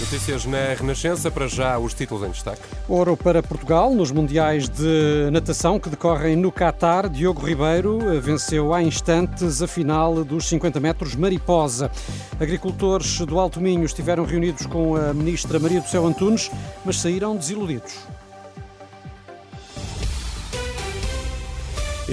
[0.00, 2.60] Notícias na Renascença, para já os títulos em destaque.
[2.88, 7.08] Ouro para Portugal nos Mundiais de Natação que decorrem no Catar.
[7.08, 11.90] Diogo Ribeiro venceu há instantes a final dos 50 metros mariposa.
[12.40, 16.50] Agricultores do Alto Minho estiveram reunidos com a ministra Maria do Céu Antunes,
[16.84, 17.94] mas saíram desiludidos.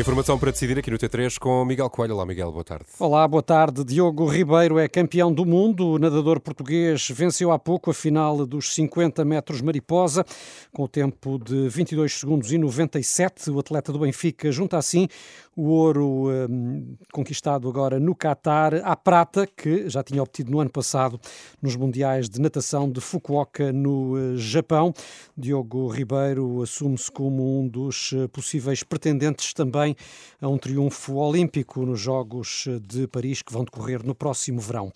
[0.01, 2.15] Informação para decidir aqui no T3 com Miguel Coelho.
[2.15, 2.85] Olá, Miguel, boa tarde.
[2.97, 3.83] Olá, boa tarde.
[3.83, 5.89] Diogo Ribeiro é campeão do mundo.
[5.89, 10.25] O nadador português venceu há pouco a final dos 50 metros mariposa,
[10.73, 13.51] com o tempo de 22 segundos e 97.
[13.51, 15.07] O atleta do Benfica junta assim
[15.55, 20.69] o ouro um, conquistado agora no Qatar, à prata, que já tinha obtido no ano
[20.69, 21.19] passado
[21.61, 24.93] nos Mundiais de Natação de Fukuoka, no uh, Japão.
[25.37, 29.95] Diogo Ribeiro assume-se como um dos uh, possíveis pretendentes também
[30.41, 34.91] a um triunfo olímpico nos Jogos de Paris que vão decorrer no próximo verão.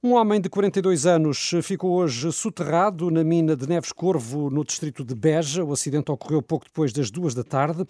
[0.00, 5.04] Um homem de 42 anos ficou hoje soterrado na mina de Neves Corvo, no distrito
[5.04, 5.64] de Beja.
[5.64, 7.84] O acidente ocorreu pouco depois das duas da tarde.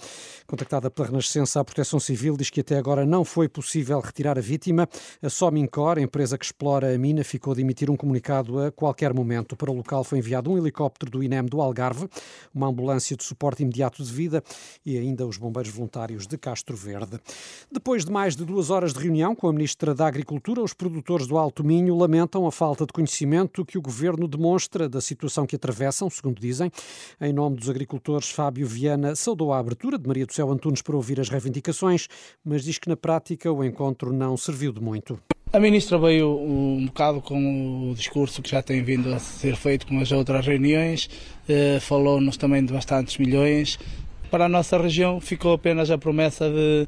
[0.46, 4.40] Contactada pela Renascença, a Proteção Civil diz que até agora não foi possível retirar a
[4.40, 4.88] vítima.
[5.20, 9.12] A Somincor, a empresa que explora a mina, ficou de emitir um comunicado a qualquer
[9.12, 9.54] momento.
[9.54, 12.08] Para o local foi enviado um helicóptero do INEM do Algarve,
[12.54, 14.42] uma ambulância de suporte imediato de vida
[14.82, 17.20] e ainda os bombeiros voluntários de Castro Verde.
[17.70, 21.26] Depois de mais de duas horas de reunião com a Ministra da Agricultura, os produtores
[21.26, 25.56] do Alto Minho lamentam a falta de conhecimento que o governo demonstra da situação que
[25.56, 26.70] atravessam, segundo dizem.
[27.20, 30.96] Em nome dos agricultores, Fábio Viana saudou a abertura de Maria do Céu Antunes para
[30.96, 32.08] ouvir as reivindicações,
[32.44, 35.20] mas diz que na prática o encontro não serviu de muito.
[35.50, 39.86] A ministra veio um bocado com o discurso que já tem vindo a ser feito
[39.86, 41.08] com as outras reuniões,
[41.48, 43.78] eh, falou-nos também de bastantes milhões.
[44.30, 46.86] Para a nossa região ficou apenas a promessa de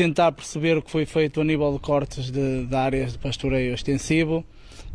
[0.00, 3.74] tentar perceber o que foi feito a nível de cortes de, de áreas de pastoreio
[3.74, 4.42] extensivo.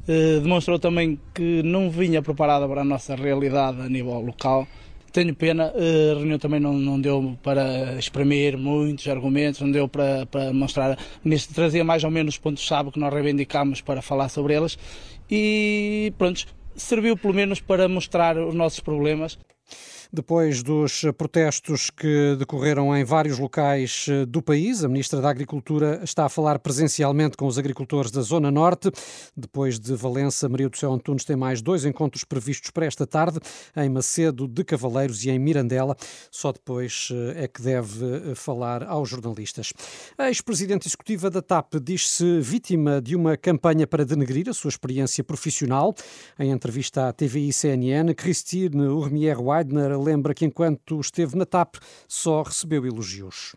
[0.08, 4.68] Eh, demonstrou também que não vinha preparada para a nossa realidade a nível local.
[5.12, 9.88] Tenho pena, eh, a reunião também não, não deu para exprimir muitos argumentos, não deu
[9.88, 10.98] para, para mostrar.
[11.24, 14.76] Ministro trazia mais ou menos os pontos-chave que nós reivindicámos para falar sobre eles
[15.30, 19.38] e pronto, serviu pelo menos para mostrar os nossos problemas.
[20.12, 26.02] Depois dos protestos que decorreram em vários locais eh, do país, a Ministra da Agricultura
[26.04, 28.92] está a falar presencialmente com os agricultores da Zona Norte.
[29.36, 33.40] Depois de Valença, Maria do Céu Antunes tem mais dois encontros previstos para esta tarde,
[33.76, 35.96] em Macedo de Cavaleiros e em Mirandela.
[36.30, 39.74] Só depois eh, é que deve eh, falar aos jornalistas.
[40.18, 45.24] A ex-presidente executiva da TAP diz-se vítima de uma campanha para denegrir a sua experiência
[45.24, 45.94] profissional.
[46.40, 51.76] Em entrevista à TVI CNN, Christine Urmier-Weidner lembra que enquanto esteve na TAP
[52.08, 53.56] só recebeu elogios.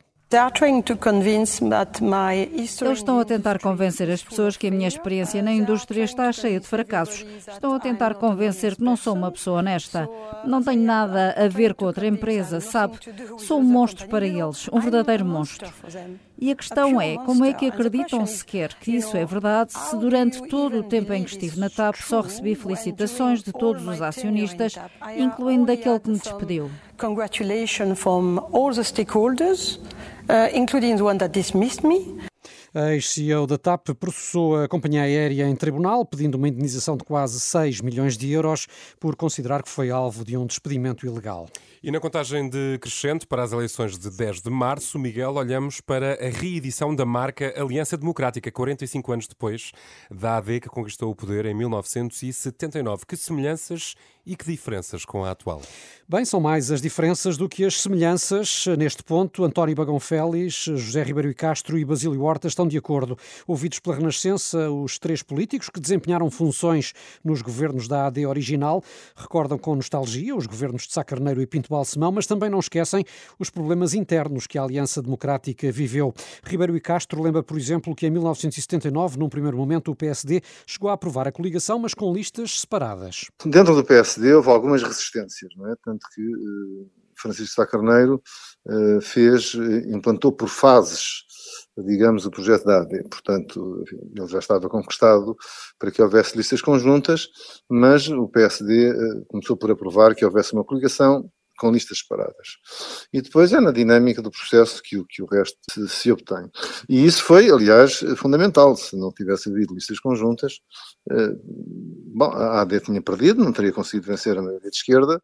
[2.52, 6.60] Eles estão a tentar convencer as pessoas que a minha experiência na indústria está cheia
[6.60, 7.24] de fracassos.
[7.50, 10.06] Estão a tentar convencer que não sou uma pessoa honesta.
[10.44, 12.98] Não tenho nada a ver com outra empresa, sabe?
[13.38, 15.72] Sou um monstro para eles, um verdadeiro monstro.
[16.38, 20.46] E a questão é, como é que acreditam sequer que isso é verdade se durante
[20.46, 24.74] todo o tempo em que estive na TAP só recebi felicitações de todos os acionistas,
[25.16, 26.70] incluindo daquele que me despediu?
[26.98, 29.78] Congratulations from all the stakeholders,
[30.28, 32.18] uh, including the one that dismissed me.
[32.78, 37.40] A ex-CEO da TAP processou a companhia aérea em tribunal, pedindo uma indenização de quase
[37.40, 38.68] 6 milhões de euros
[39.00, 41.48] por considerar que foi alvo de um despedimento ilegal.
[41.82, 46.24] E na contagem de crescente para as eleições de 10 de março, Miguel, olhamos para
[46.24, 49.72] a reedição da marca Aliança Democrática, 45 anos depois
[50.08, 53.06] da AD que conquistou o poder em 1979.
[53.06, 53.96] Que semelhanças
[54.28, 55.62] e que diferenças com a atual?
[56.06, 58.66] Bem, são mais as diferenças do que as semelhanças.
[58.78, 63.16] Neste ponto, António Bagão Félix, José Ribeiro e Castro e Basílio Horta estão de acordo.
[63.46, 66.92] Ouvidos pela Renascença, os três políticos que desempenharam funções
[67.24, 68.82] nos governos da AD original
[69.16, 73.04] recordam com nostalgia os governos de Sá Carneiro e Pinto Balsemão, mas também não esquecem
[73.38, 76.14] os problemas internos que a Aliança Democrática viveu.
[76.44, 80.90] Ribeiro e Castro lembra, por exemplo, que em 1979, num primeiro momento, o PSD chegou
[80.90, 83.26] a aprovar a coligação, mas com listas separadas.
[83.44, 85.74] Dentro do PSD houve algumas resistências, não é?
[85.84, 88.22] Tanto que uh, Francisco Sá Carneiro
[88.66, 89.54] uh, fez,
[89.88, 91.24] implantou por fases
[91.84, 93.04] digamos, o projeto da AD.
[93.08, 93.84] Portanto,
[94.16, 95.36] ele já estava conquistado
[95.78, 97.28] para que houvesse listas conjuntas,
[97.68, 102.56] mas o PSD uh, começou por aprovar que houvesse uma coligação com listas separadas.
[103.12, 106.48] E depois é na dinâmica do processo que o, que o resto se, se obtém.
[106.88, 108.76] E isso foi, aliás, fundamental.
[108.76, 110.60] Se não tivesse havido listas conjuntas,
[111.10, 111.34] eh,
[112.14, 115.20] bom, a AD tinha perdido, não teria conseguido vencer a maioria de esquerda,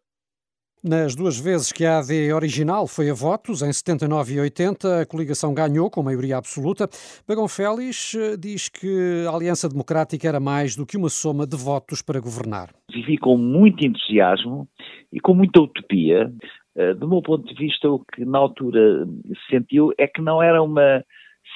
[0.84, 5.06] nas duas vezes que a AD original foi a votos, em 79 e 80, a
[5.06, 6.86] coligação ganhou com maioria absoluta.
[7.26, 11.56] Bagão Félix eh, diz que a Aliança Democrática era mais do que uma soma de
[11.56, 12.69] votos para governar.
[12.92, 14.69] Vivi com muito entusiasmo
[15.10, 16.31] e com muita utopia.
[16.76, 20.42] Eh, do meu ponto de vista, o que na altura se sentiu é que não
[20.42, 21.02] era uma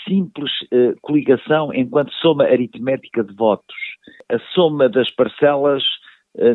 [0.07, 3.77] simples uh, coligação enquanto soma aritmética de votos.
[4.31, 5.83] A soma das parcelas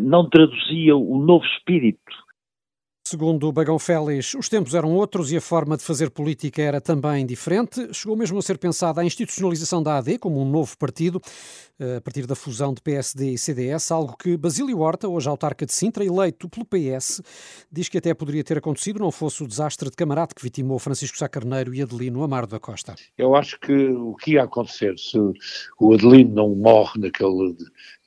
[0.02, 2.23] não traduzia o novo espírito
[3.06, 7.26] Segundo Bagão Félix, os tempos eram outros e a forma de fazer política era também
[7.26, 7.94] diferente.
[7.94, 11.22] Chegou mesmo a ser pensada a institucionalização da AD como um novo partido,
[11.78, 15.66] eh, a partir da fusão de PSD e CDS, algo que Basílio Horta, hoje autarca
[15.66, 17.22] de Sintra, eleito pelo PS,
[17.70, 21.18] diz que até poderia ter acontecido não fosse o desastre de camarada que vitimou Francisco
[21.18, 22.96] Sá Carneiro e Adelino Amaro da Costa.
[23.18, 25.20] Eu acho que o que ia acontecer se
[25.78, 27.54] o Adelino não morre naquele,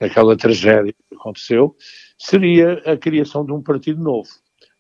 [0.01, 1.77] naquela tragédia que aconteceu,
[2.19, 4.31] seria a criação de um partido novo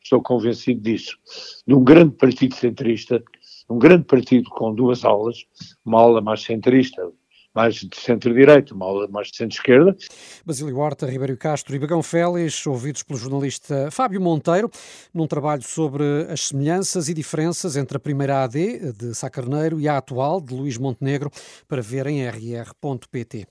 [0.06, 1.18] estou convencido disso,
[1.66, 3.22] de um grande partido centrista,
[3.68, 5.44] um grande partido com duas aulas,
[5.84, 7.10] uma aula mais centrista,
[7.56, 9.96] mais de centro-direita, mais de centro-esquerda.
[10.44, 14.70] Basílio Horta, Ribeiro Castro e Bagão Félix, ouvidos pelo jornalista Fábio Monteiro,
[15.12, 19.88] num trabalho sobre as semelhanças e diferenças entre a primeira AD, de Sá Carneiro, e
[19.88, 21.30] a atual, de Luís Montenegro,
[21.66, 23.46] para ver em rr.pt.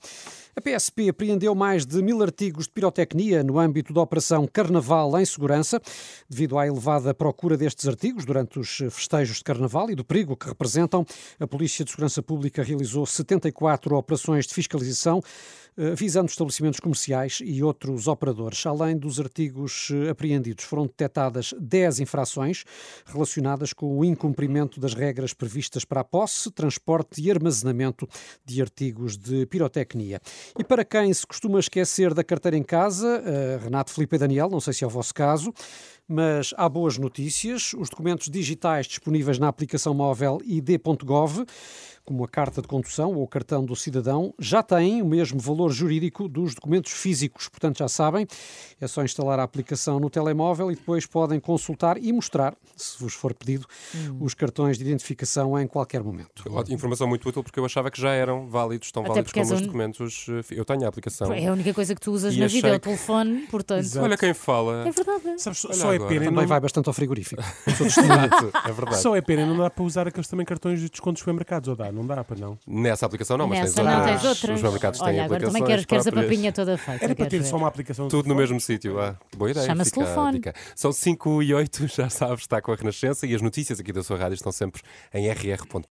[0.57, 5.25] A PSP apreendeu mais de mil artigos de pirotecnia no âmbito da Operação Carnaval em
[5.25, 5.81] Segurança,
[6.30, 10.48] devido à elevada procura destes artigos durante os festejos de Carnaval e do perigo que
[10.48, 11.06] representam.
[11.38, 15.21] A Polícia de Segurança Pública realizou 74 operações de fiscalização
[15.77, 18.65] eh, visando estabelecimentos comerciais e outros operadores.
[18.65, 22.63] Além dos artigos eh, apreendidos, foram detectadas 10 infrações
[23.06, 28.07] relacionadas com o incumprimento das regras previstas para a posse, transporte e armazenamento
[28.45, 30.21] de artigos de pirotecnia.
[30.57, 34.50] E para quem se costuma esquecer da carteira em casa, eh, Renato Felipe e Daniel,
[34.50, 35.53] não sei se é o vosso caso,
[36.07, 37.74] mas há boas notícias.
[37.74, 41.45] Os documentos digitais disponíveis na aplicação móvel id.gov
[42.06, 45.72] como a carta de condução ou o cartão do cidadão, já têm o mesmo valor
[45.72, 47.48] jurídico dos documentos físicos.
[47.50, 48.28] Portanto, já sabem,
[48.80, 53.13] é só instalar a aplicação no telemóvel e depois podem consultar e mostrar, se vos
[53.13, 53.66] for pedido,
[53.96, 54.18] hum.
[54.22, 56.44] os cartões de identificação em qualquer momento.
[56.69, 60.28] Informação muito útil porque eu achava que já eram válidos, tão válidos como os documentos.
[60.30, 61.34] Eh, eu tenho a aplicação.
[61.34, 63.80] É a única coisa que tu usas na vida, é o telefone, portanto.
[63.80, 64.06] Exato.
[64.06, 64.88] Olha quem fala.
[64.88, 65.42] É verdade.
[65.42, 66.25] Sabes, só é pena.
[66.25, 66.48] Também não...
[66.48, 67.42] vai bastante ao frigorífico.
[67.66, 69.02] é verdade.
[69.02, 71.92] Só é pena, não dá para usar aqueles também cartões de descontos supermercados, ou dá?
[71.95, 72.57] Não dá para não.
[72.68, 74.21] Nessa aplicação não, mas Nessa tens, não, outras.
[74.21, 74.51] tens outras.
[74.51, 77.06] Os supermercados Olha, têm agora aplicações também queres, queres a papinha toda feita.
[77.06, 77.45] Era para ter ver.
[77.45, 78.07] só uma aplicação.
[78.07, 79.00] Tudo no mesmo sítio.
[79.00, 79.65] Ah, boa ideia.
[79.65, 80.33] Chama-se telefone.
[80.33, 80.53] dica.
[80.75, 84.03] São 5 e 8, já sabes, está com a Renascença e as notícias aqui da
[84.03, 84.81] sua rádio estão sempre
[85.13, 85.81] em rr.pt.